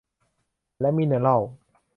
[0.79, 1.41] และมิเนอรัล